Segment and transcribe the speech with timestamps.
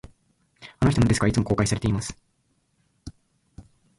[0.79, 2.17] あの人のデスクは、いつも公開されています